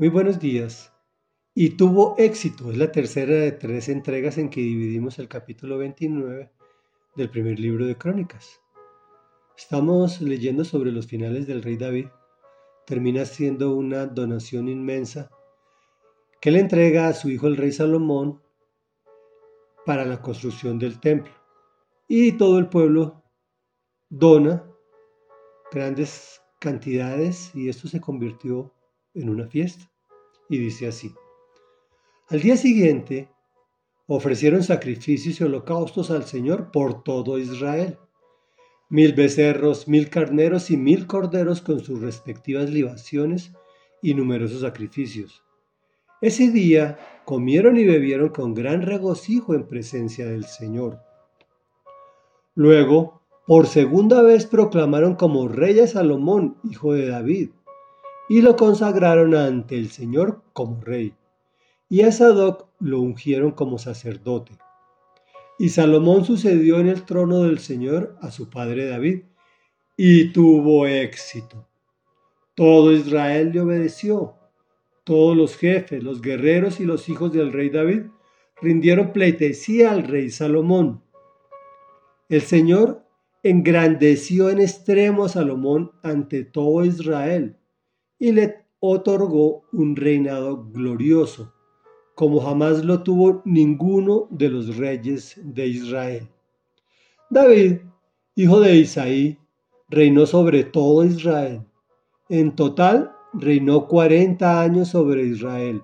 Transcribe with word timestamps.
Muy 0.00 0.10
buenos 0.10 0.38
días. 0.38 0.92
Y 1.56 1.70
tuvo 1.70 2.14
éxito. 2.18 2.70
Es 2.70 2.78
la 2.78 2.92
tercera 2.92 3.34
de 3.34 3.50
tres 3.50 3.88
entregas 3.88 4.38
en 4.38 4.48
que 4.48 4.60
dividimos 4.60 5.18
el 5.18 5.26
capítulo 5.26 5.76
29 5.76 6.52
del 7.16 7.30
primer 7.30 7.58
libro 7.58 7.84
de 7.84 7.98
Crónicas. 7.98 8.60
Estamos 9.56 10.20
leyendo 10.20 10.64
sobre 10.64 10.92
los 10.92 11.08
finales 11.08 11.48
del 11.48 11.64
rey 11.64 11.76
David. 11.76 12.06
Termina 12.86 13.24
siendo 13.24 13.74
una 13.74 14.06
donación 14.06 14.68
inmensa 14.68 15.30
que 16.40 16.52
le 16.52 16.60
entrega 16.60 17.08
a 17.08 17.12
su 17.12 17.28
hijo 17.28 17.48
el 17.48 17.56
rey 17.56 17.72
Salomón 17.72 18.40
para 19.84 20.04
la 20.04 20.22
construcción 20.22 20.78
del 20.78 21.00
templo. 21.00 21.34
Y 22.06 22.38
todo 22.38 22.60
el 22.60 22.68
pueblo 22.68 23.24
dona 24.08 24.64
grandes 25.72 26.40
cantidades 26.60 27.52
y 27.52 27.68
esto 27.68 27.88
se 27.88 28.00
convirtió 28.00 28.77
en 29.20 29.28
una 29.28 29.46
fiesta. 29.46 29.90
Y 30.48 30.58
dice 30.58 30.88
así. 30.88 31.12
Al 32.28 32.40
día 32.40 32.56
siguiente 32.56 33.28
ofrecieron 34.06 34.62
sacrificios 34.62 35.40
y 35.40 35.44
holocaustos 35.44 36.10
al 36.10 36.24
Señor 36.24 36.70
por 36.70 37.02
todo 37.02 37.38
Israel. 37.38 37.98
Mil 38.88 39.12
becerros, 39.12 39.86
mil 39.86 40.08
carneros 40.08 40.70
y 40.70 40.76
mil 40.76 41.06
corderos 41.06 41.60
con 41.60 41.80
sus 41.80 42.00
respectivas 42.00 42.70
libaciones 42.70 43.52
y 44.00 44.14
numerosos 44.14 44.62
sacrificios. 44.62 45.42
Ese 46.20 46.50
día 46.50 46.98
comieron 47.24 47.76
y 47.76 47.84
bebieron 47.84 48.30
con 48.30 48.54
gran 48.54 48.82
regocijo 48.82 49.54
en 49.54 49.66
presencia 49.66 50.26
del 50.26 50.44
Señor. 50.44 51.00
Luego, 52.54 53.22
por 53.46 53.66
segunda 53.66 54.22
vez 54.22 54.46
proclamaron 54.46 55.14
como 55.14 55.48
rey 55.48 55.78
a 55.80 55.86
Salomón, 55.86 56.56
hijo 56.64 56.92
de 56.92 57.08
David, 57.08 57.50
y 58.28 58.42
lo 58.42 58.56
consagraron 58.56 59.34
ante 59.34 59.76
el 59.76 59.90
Señor 59.90 60.42
como 60.52 60.80
rey. 60.82 61.14
Y 61.88 62.02
a 62.02 62.12
Sadoc 62.12 62.68
lo 62.78 63.00
ungieron 63.00 63.52
como 63.52 63.78
sacerdote. 63.78 64.52
Y 65.58 65.70
Salomón 65.70 66.24
sucedió 66.24 66.78
en 66.78 66.88
el 66.88 67.04
trono 67.04 67.42
del 67.42 67.58
Señor 67.58 68.16
a 68.20 68.30
su 68.30 68.50
padre 68.50 68.86
David, 68.86 69.22
y 69.96 70.32
tuvo 70.32 70.86
éxito. 70.86 71.66
Todo 72.54 72.92
Israel 72.92 73.50
le 73.52 73.60
obedeció. 73.60 74.34
Todos 75.02 75.36
los 75.36 75.56
jefes, 75.56 76.04
los 76.04 76.20
guerreros 76.20 76.78
y 76.78 76.84
los 76.84 77.08
hijos 77.08 77.32
del 77.32 77.52
rey 77.52 77.70
David 77.70 78.02
rindieron 78.60 79.12
pleitesía 79.12 79.90
al 79.90 80.04
rey 80.04 80.30
Salomón. 80.30 81.02
El 82.28 82.42
Señor 82.42 83.04
engrandeció 83.42 84.50
en 84.50 84.60
extremo 84.60 85.24
a 85.24 85.28
Salomón 85.28 85.92
ante 86.02 86.44
todo 86.44 86.84
Israel 86.84 87.57
y 88.18 88.32
le 88.32 88.64
otorgó 88.80 89.64
un 89.72 89.96
reinado 89.96 90.64
glorioso, 90.70 91.54
como 92.14 92.40
jamás 92.40 92.84
lo 92.84 93.02
tuvo 93.02 93.42
ninguno 93.44 94.26
de 94.30 94.48
los 94.48 94.76
reyes 94.76 95.40
de 95.42 95.66
Israel. 95.66 96.28
David, 97.30 97.78
hijo 98.34 98.60
de 98.60 98.76
Isaí, 98.76 99.38
reinó 99.88 100.26
sobre 100.26 100.64
todo 100.64 101.04
Israel. 101.04 101.62
En 102.28 102.54
total 102.56 103.12
reinó 103.32 103.86
cuarenta 103.86 104.60
años 104.60 104.88
sobre 104.88 105.24
Israel. 105.24 105.82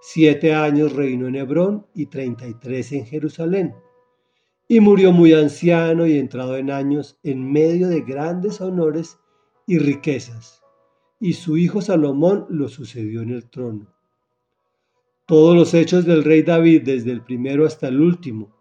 Siete 0.00 0.54
años 0.54 0.92
reinó 0.92 1.28
en 1.28 1.36
Hebrón 1.36 1.86
y 1.94 2.06
treinta 2.06 2.46
y 2.46 2.54
tres 2.54 2.92
en 2.92 3.06
Jerusalén. 3.06 3.74
Y 4.68 4.80
murió 4.80 5.12
muy 5.12 5.32
anciano 5.32 6.06
y 6.06 6.18
entrado 6.18 6.56
en 6.56 6.70
años 6.70 7.18
en 7.22 7.50
medio 7.50 7.88
de 7.88 8.00
grandes 8.00 8.60
honores 8.60 9.18
y 9.66 9.78
riquezas 9.78 10.63
y 11.24 11.32
su 11.32 11.56
hijo 11.56 11.80
Salomón 11.80 12.44
lo 12.50 12.68
sucedió 12.68 13.22
en 13.22 13.30
el 13.30 13.48
trono. 13.48 13.90
Todos 15.24 15.56
los 15.56 15.72
hechos 15.72 16.04
del 16.04 16.22
rey 16.22 16.42
David, 16.42 16.82
desde 16.82 17.12
el 17.12 17.22
primero 17.22 17.64
hasta 17.64 17.88
el 17.88 17.98
último, 17.98 18.54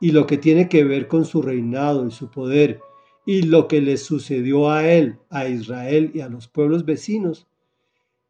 y 0.00 0.12
lo 0.12 0.26
que 0.26 0.38
tiene 0.38 0.66
que 0.66 0.82
ver 0.82 1.08
con 1.08 1.26
su 1.26 1.42
reinado 1.42 2.06
y 2.06 2.10
su 2.10 2.30
poder, 2.30 2.80
y 3.26 3.42
lo 3.42 3.68
que 3.68 3.82
le 3.82 3.98
sucedió 3.98 4.70
a 4.70 4.88
él, 4.90 5.18
a 5.28 5.46
Israel 5.48 6.10
y 6.14 6.22
a 6.22 6.30
los 6.30 6.48
pueblos 6.48 6.86
vecinos, 6.86 7.48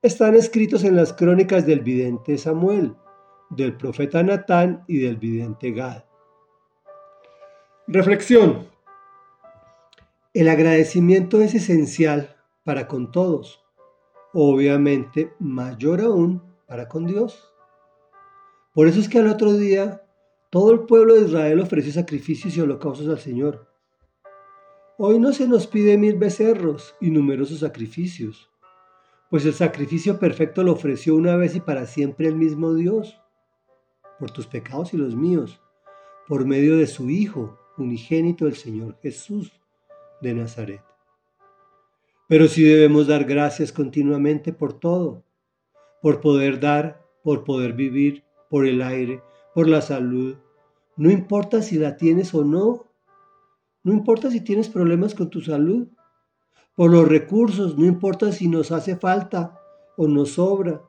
están 0.03 0.35
escritos 0.35 0.83
en 0.83 0.97
las 0.97 1.13
crónicas 1.13 1.65
del 1.65 1.79
vidente 1.79 2.39
Samuel, 2.39 2.97
del 3.51 3.77
profeta 3.77 4.21
Natán 4.25 4.83
y 4.89 4.99
del 4.99 5.17
vidente 5.17 5.71
Gad. 5.71 6.03
Reflexión. 7.87 8.67
El 10.35 10.49
agradecimiento 10.49 11.41
es 11.41 11.55
esencial 11.55 12.35
para 12.65 12.89
con 12.89 13.11
todos, 13.11 13.60
obviamente 14.33 15.33
mayor 15.39 16.01
aún 16.01 16.43
para 16.67 16.89
con 16.89 17.07
Dios. 17.07 17.53
Por 18.75 18.87
eso 18.87 19.01
es 19.01 19.09
que 19.09 19.19
al 19.19 19.29
otro 19.29 19.55
día 19.55 20.03
todo 20.51 20.73
el 20.73 20.81
pueblo 20.81 21.15
de 21.15 21.27
Israel 21.27 21.61
ofreció 21.61 21.93
sacrificios 21.93 22.57
y 22.57 22.61
holocaustos 22.61 23.09
al 23.09 23.19
Señor. 23.19 23.69
Hoy 24.99 25.19
no 25.19 25.33
se 25.33 25.49
nos 25.49 25.67
pide 25.67 25.97
mil 25.97 26.19
becerros 26.19 26.95
y 27.01 27.11
numerosos 27.11 27.61
sacrificios, 27.61 28.51
pues 29.31 29.47
el 29.47 29.55
sacrificio 29.55 30.19
perfecto 30.19 30.63
lo 30.63 30.73
ofreció 30.73 31.15
una 31.15 31.37
vez 31.37 31.55
y 31.55 31.61
para 31.61 31.87
siempre 31.87 32.27
el 32.27 32.37
mismo 32.37 32.75
Dios, 32.75 33.21
por 34.19 34.31
tus 34.33 34.47
pecados 34.47 34.93
y 34.93 34.97
los 34.97 35.17
míos, 35.17 35.61
por 36.29 36.45
medio 36.45 36.77
de 36.77 36.87
su 36.87 37.09
Hijo, 37.09 37.59
unigénito 37.79 38.47
el 38.47 38.57
Señor 38.57 38.99
Jesús 39.01 39.53
de 40.21 40.35
Nazaret. 40.35 40.90
Pero 42.31 42.47
sí 42.47 42.63
debemos 42.63 43.09
dar 43.09 43.25
gracias 43.25 43.73
continuamente 43.73 44.53
por 44.53 44.79
todo, 44.79 45.25
por 46.01 46.21
poder 46.21 46.61
dar, 46.61 47.05
por 47.25 47.43
poder 47.43 47.73
vivir, 47.73 48.23
por 48.49 48.69
el 48.69 48.83
aire, 48.83 49.21
por 49.53 49.67
la 49.67 49.83
salud. 49.83 50.37
No 50.97 51.11
importa 51.11 51.61
si 51.61 51.77
la 51.77 51.97
tienes 51.97 52.33
o 52.33 52.45
no. 52.45 52.87
No 53.83 53.93
importa 53.93 54.31
si 54.31 54.41
tienes 54.43 54.69
problemas 54.69 55.17
con 55.17 55.29
tu 55.29 55.41
salud. 55.41 55.89
Por 56.77 56.93
los 56.93 57.09
recursos, 57.09 57.77
no 57.77 57.85
importa 57.85 58.31
si 58.31 58.47
nos 58.47 58.71
hace 58.71 58.95
falta 58.95 59.59
o 59.97 60.07
nos 60.07 60.35
sobra. 60.35 60.85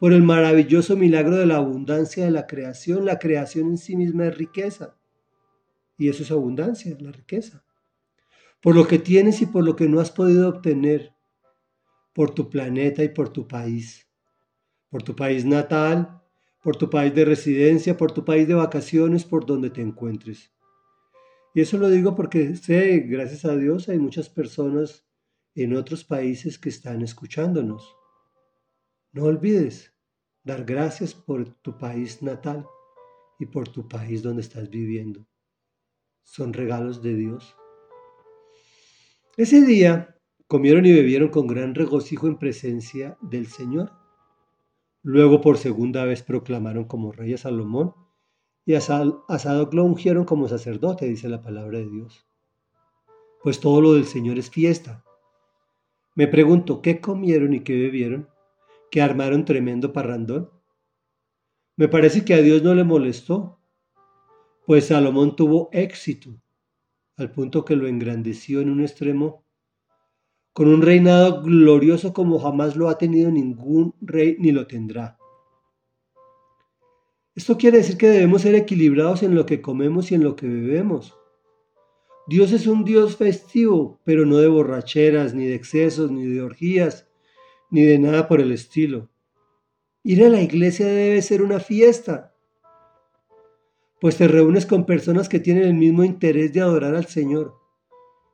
Por 0.00 0.14
el 0.14 0.22
maravilloso 0.22 0.96
milagro 0.96 1.36
de 1.36 1.44
la 1.44 1.56
abundancia 1.56 2.24
de 2.24 2.30
la 2.30 2.46
creación. 2.46 3.04
La 3.04 3.18
creación 3.18 3.66
en 3.66 3.76
sí 3.76 3.96
misma 3.96 4.28
es 4.28 4.38
riqueza. 4.38 4.96
Y 5.98 6.08
eso 6.08 6.22
es 6.22 6.30
abundancia, 6.30 6.96
la 7.00 7.12
riqueza 7.12 7.62
por 8.64 8.74
lo 8.74 8.88
que 8.88 8.98
tienes 8.98 9.42
y 9.42 9.46
por 9.46 9.62
lo 9.62 9.76
que 9.76 9.90
no 9.90 10.00
has 10.00 10.10
podido 10.10 10.48
obtener, 10.48 11.14
por 12.14 12.34
tu 12.34 12.48
planeta 12.48 13.04
y 13.04 13.10
por 13.10 13.28
tu 13.28 13.46
país, 13.46 14.08
por 14.88 15.02
tu 15.02 15.14
país 15.14 15.44
natal, 15.44 16.22
por 16.62 16.74
tu 16.74 16.88
país 16.88 17.14
de 17.14 17.26
residencia, 17.26 17.98
por 17.98 18.12
tu 18.12 18.24
país 18.24 18.48
de 18.48 18.54
vacaciones, 18.54 19.26
por 19.26 19.44
donde 19.44 19.68
te 19.68 19.82
encuentres. 19.82 20.50
Y 21.54 21.60
eso 21.60 21.76
lo 21.76 21.90
digo 21.90 22.14
porque 22.14 22.56
sé, 22.56 23.00
gracias 23.00 23.44
a 23.44 23.54
Dios, 23.54 23.90
hay 23.90 23.98
muchas 23.98 24.30
personas 24.30 25.06
en 25.54 25.76
otros 25.76 26.02
países 26.02 26.58
que 26.58 26.70
están 26.70 27.02
escuchándonos. 27.02 27.94
No 29.12 29.24
olvides 29.24 29.92
dar 30.42 30.64
gracias 30.64 31.12
por 31.12 31.52
tu 31.60 31.76
país 31.76 32.22
natal 32.22 32.66
y 33.38 33.44
por 33.44 33.68
tu 33.68 33.86
país 33.86 34.22
donde 34.22 34.40
estás 34.40 34.70
viviendo. 34.70 35.28
Son 36.22 36.54
regalos 36.54 37.02
de 37.02 37.14
Dios. 37.14 37.54
Ese 39.36 39.62
día 39.62 40.16
comieron 40.46 40.86
y 40.86 40.92
bebieron 40.92 41.28
con 41.28 41.48
gran 41.48 41.74
regocijo 41.74 42.28
en 42.28 42.38
presencia 42.38 43.18
del 43.20 43.48
Señor. 43.48 43.90
Luego 45.02 45.40
por 45.40 45.58
segunda 45.58 46.04
vez 46.04 46.22
proclamaron 46.22 46.84
como 46.84 47.10
rey 47.10 47.34
a 47.34 47.38
Salomón 47.38 47.94
y 48.64 48.74
a, 48.74 48.80
Sadoc 48.80 49.74
lo 49.74 49.84
ungieron 49.84 50.24
como 50.24 50.46
sacerdote, 50.46 51.06
dice 51.06 51.28
la 51.28 51.42
palabra 51.42 51.80
de 51.80 51.90
Dios. 51.90 52.28
Pues 53.42 53.58
todo 53.58 53.80
lo 53.80 53.94
del 53.94 54.04
Señor 54.04 54.38
es 54.38 54.50
fiesta. 54.50 55.04
Me 56.14 56.28
pregunto, 56.28 56.80
¿qué 56.80 57.00
comieron 57.00 57.54
y 57.54 57.64
qué 57.64 57.76
bebieron? 57.76 58.28
¿Que 58.88 59.02
armaron 59.02 59.44
tremendo 59.44 59.92
parrandón? 59.92 60.48
Me 61.76 61.88
parece 61.88 62.24
que 62.24 62.34
a 62.34 62.40
Dios 62.40 62.62
no 62.62 62.72
le 62.76 62.84
molestó, 62.84 63.58
pues 64.64 64.86
Salomón 64.86 65.34
tuvo 65.34 65.70
éxito 65.72 66.40
al 67.16 67.30
punto 67.30 67.64
que 67.64 67.76
lo 67.76 67.86
engrandeció 67.86 68.60
en 68.60 68.70
un 68.70 68.80
extremo, 68.80 69.44
con 70.52 70.68
un 70.68 70.82
reinado 70.82 71.42
glorioso 71.42 72.12
como 72.12 72.38
jamás 72.38 72.76
lo 72.76 72.88
ha 72.88 72.98
tenido 72.98 73.30
ningún 73.30 73.94
rey 74.00 74.36
ni 74.38 74.52
lo 74.52 74.66
tendrá. 74.66 75.18
Esto 77.34 77.58
quiere 77.58 77.78
decir 77.78 77.96
que 77.96 78.08
debemos 78.08 78.42
ser 78.42 78.54
equilibrados 78.54 79.24
en 79.24 79.34
lo 79.34 79.44
que 79.46 79.60
comemos 79.60 80.12
y 80.12 80.14
en 80.14 80.22
lo 80.22 80.36
que 80.36 80.46
bebemos. 80.46 81.16
Dios 82.28 82.52
es 82.52 82.66
un 82.66 82.84
Dios 82.84 83.16
festivo, 83.16 84.00
pero 84.04 84.24
no 84.24 84.36
de 84.36 84.46
borracheras, 84.46 85.34
ni 85.34 85.46
de 85.46 85.54
excesos, 85.54 86.12
ni 86.12 86.24
de 86.24 86.40
orgías, 86.40 87.08
ni 87.70 87.82
de 87.82 87.98
nada 87.98 88.28
por 88.28 88.40
el 88.40 88.52
estilo. 88.52 89.10
Ir 90.04 90.24
a 90.24 90.28
la 90.28 90.40
iglesia 90.40 90.86
debe 90.86 91.20
ser 91.22 91.42
una 91.42 91.58
fiesta, 91.58 92.33
pues 94.04 94.18
te 94.18 94.28
reúnes 94.28 94.66
con 94.66 94.84
personas 94.84 95.30
que 95.30 95.40
tienen 95.40 95.62
el 95.62 95.72
mismo 95.72 96.04
interés 96.04 96.52
de 96.52 96.60
adorar 96.60 96.94
al 96.94 97.06
Señor 97.06 97.54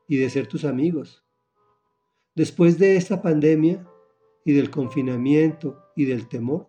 y 0.08 0.17
de 0.17 0.28
ser 0.28 0.49
tus 0.49 0.64
amigos. 0.64 1.25
Después 2.34 2.76
de 2.76 2.96
esta 2.96 3.22
pandemia, 3.22 3.87
y 4.44 4.52
del 4.52 4.69
confinamiento 4.69 5.84
y 5.94 6.06
del 6.06 6.26
temor. 6.26 6.69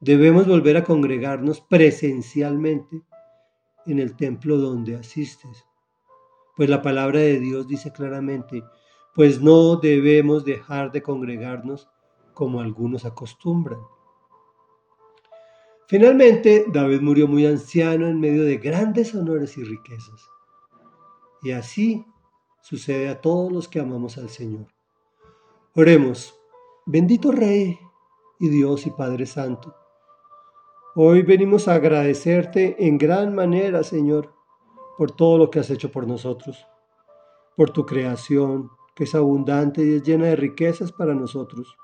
Debemos 0.00 0.46
volver 0.46 0.76
a 0.76 0.84
congregarnos 0.84 1.62
presencialmente 1.62 3.02
en 3.86 4.00
el 4.00 4.16
templo 4.16 4.58
donde 4.58 4.96
asistes. 4.96 5.64
Pues 6.56 6.68
la 6.68 6.82
palabra 6.82 7.20
de 7.20 7.40
Dios 7.40 7.66
dice 7.66 7.90
claramente, 7.90 8.62
pues 9.14 9.40
no 9.40 9.76
debemos 9.76 10.44
dejar 10.44 10.92
de 10.92 11.02
congregarnos 11.02 11.88
como 12.34 12.60
algunos 12.60 13.06
acostumbran. 13.06 13.80
Finalmente, 15.86 16.64
David 16.72 17.00
murió 17.02 17.28
muy 17.28 17.46
anciano 17.46 18.06
en 18.06 18.18
medio 18.18 18.44
de 18.44 18.56
grandes 18.56 19.14
honores 19.14 19.58
y 19.58 19.64
riquezas. 19.64 20.28
Y 21.42 21.52
así 21.52 22.06
sucede 22.62 23.08
a 23.10 23.20
todos 23.20 23.52
los 23.52 23.68
que 23.68 23.80
amamos 23.80 24.16
al 24.16 24.30
Señor. 24.30 24.66
Oremos, 25.74 26.34
bendito 26.86 27.32
Rey 27.32 27.78
y 28.40 28.48
Dios 28.48 28.86
y 28.86 28.90
Padre 28.90 29.26
Santo. 29.26 29.74
Hoy 30.94 31.22
venimos 31.22 31.68
a 31.68 31.74
agradecerte 31.74 32.86
en 32.86 32.96
gran 32.96 33.34
manera, 33.34 33.82
Señor, 33.82 34.32
por 34.96 35.10
todo 35.10 35.36
lo 35.36 35.50
que 35.50 35.58
has 35.58 35.68
hecho 35.68 35.90
por 35.90 36.06
nosotros, 36.06 36.66
por 37.56 37.70
tu 37.70 37.84
creación, 37.84 38.70
que 38.94 39.04
es 39.04 39.14
abundante 39.14 39.84
y 39.84 39.94
es 39.94 40.02
llena 40.02 40.26
de 40.26 40.36
riquezas 40.36 40.92
para 40.92 41.14
nosotros. 41.14 41.76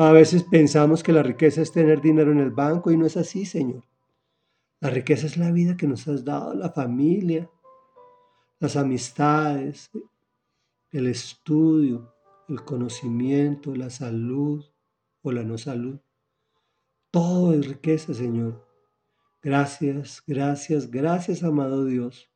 A 0.00 0.12
veces 0.12 0.44
pensamos 0.44 1.02
que 1.02 1.12
la 1.12 1.24
riqueza 1.24 1.60
es 1.60 1.72
tener 1.72 2.00
dinero 2.00 2.30
en 2.30 2.38
el 2.38 2.52
banco 2.52 2.92
y 2.92 2.96
no 2.96 3.04
es 3.04 3.16
así, 3.16 3.44
Señor. 3.44 3.82
La 4.78 4.90
riqueza 4.90 5.26
es 5.26 5.36
la 5.36 5.50
vida 5.50 5.76
que 5.76 5.88
nos 5.88 6.06
has 6.06 6.24
dado, 6.24 6.54
la 6.54 6.70
familia, 6.70 7.50
las 8.60 8.76
amistades, 8.76 9.90
el 10.92 11.08
estudio, 11.08 12.14
el 12.48 12.62
conocimiento, 12.64 13.74
la 13.74 13.90
salud 13.90 14.64
o 15.22 15.32
la 15.32 15.42
no 15.42 15.58
salud. 15.58 15.98
Todo 17.10 17.52
es 17.52 17.66
riqueza, 17.66 18.14
Señor. 18.14 18.64
Gracias, 19.42 20.22
gracias, 20.24 20.88
gracias, 20.88 21.42
amado 21.42 21.84
Dios. 21.84 22.30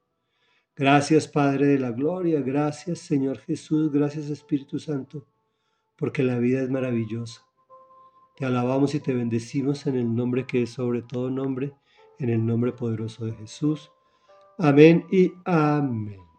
Gracias, 0.74 1.28
Padre 1.28 1.68
de 1.68 1.78
la 1.78 1.92
Gloria. 1.92 2.40
Gracias, 2.40 2.98
Señor 2.98 3.38
Jesús. 3.38 3.92
Gracias, 3.92 4.30
Espíritu 4.30 4.80
Santo, 4.80 5.28
porque 5.94 6.24
la 6.24 6.38
vida 6.38 6.60
es 6.60 6.68
maravillosa. 6.68 7.51
Te 8.42 8.46
alabamos 8.46 8.92
y 8.96 8.98
te 8.98 9.14
bendecimos 9.14 9.86
en 9.86 9.94
el 9.94 10.16
nombre 10.16 10.48
que 10.48 10.64
es 10.64 10.70
sobre 10.70 11.02
todo 11.02 11.30
nombre, 11.30 11.74
en 12.18 12.28
el 12.28 12.44
nombre 12.44 12.72
poderoso 12.72 13.24
de 13.24 13.34
Jesús. 13.34 13.92
Amén 14.58 15.06
y 15.12 15.32
amén. 15.44 16.31